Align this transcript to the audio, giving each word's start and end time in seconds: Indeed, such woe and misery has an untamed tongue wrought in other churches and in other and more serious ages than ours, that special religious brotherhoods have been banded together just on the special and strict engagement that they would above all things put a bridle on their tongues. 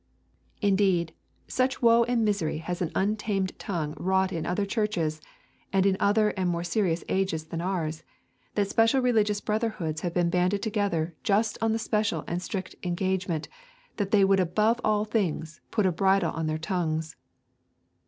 Indeed, 0.63 1.13
such 1.47 1.83
woe 1.83 2.05
and 2.05 2.25
misery 2.25 2.57
has 2.57 2.81
an 2.81 2.91
untamed 2.95 3.59
tongue 3.59 3.93
wrought 3.97 4.33
in 4.33 4.47
other 4.47 4.65
churches 4.65 5.21
and 5.71 5.85
in 5.85 5.95
other 5.99 6.29
and 6.29 6.49
more 6.49 6.63
serious 6.63 7.03
ages 7.07 7.45
than 7.45 7.61
ours, 7.61 8.01
that 8.55 8.67
special 8.67 8.99
religious 8.99 9.41
brotherhoods 9.41 10.01
have 10.01 10.15
been 10.15 10.31
banded 10.31 10.63
together 10.63 11.13
just 11.21 11.59
on 11.61 11.71
the 11.71 11.77
special 11.77 12.23
and 12.27 12.41
strict 12.41 12.73
engagement 12.81 13.47
that 13.97 14.09
they 14.09 14.25
would 14.25 14.39
above 14.39 14.81
all 14.83 15.05
things 15.05 15.61
put 15.69 15.85
a 15.85 15.91
bridle 15.91 16.31
on 16.31 16.47
their 16.47 16.57
tongues. 16.57 17.15